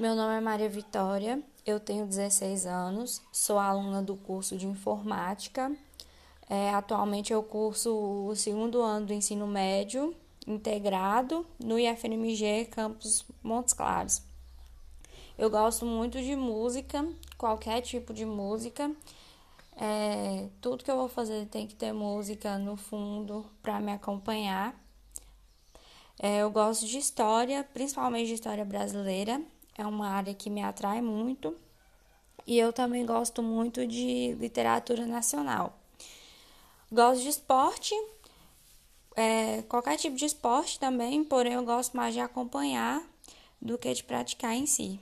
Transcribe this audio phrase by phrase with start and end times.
[0.00, 5.70] Meu nome é Maria Vitória, eu tenho 16 anos, sou aluna do curso de informática.
[6.48, 10.16] É, atualmente eu curso o segundo ano do ensino médio
[10.46, 14.22] integrado no IFNMG Campus Montes Claros.
[15.36, 17.06] Eu gosto muito de música,
[17.36, 18.90] qualquer tipo de música.
[19.76, 24.74] É, tudo que eu vou fazer tem que ter música no fundo para me acompanhar.
[26.18, 29.42] É, eu gosto de história, principalmente de história brasileira
[29.76, 31.56] é uma área que me atrai muito.
[32.46, 35.78] E eu também gosto muito de literatura nacional.
[36.90, 37.94] Gosto de esporte,
[39.16, 43.02] é, qualquer tipo de esporte também, porém eu gosto mais de acompanhar
[43.60, 44.98] do que de praticar em si.